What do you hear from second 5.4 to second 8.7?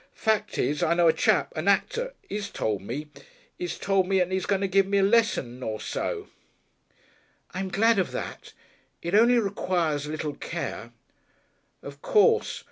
nor so." "I'm glad of that.